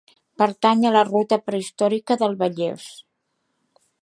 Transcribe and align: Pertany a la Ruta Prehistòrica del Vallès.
Pertany 0.41 0.79
a 0.89 0.93
la 0.95 1.03
Ruta 1.09 1.39
Prehistòrica 1.51 2.19
del 2.23 2.37
Vallès. 2.43 2.89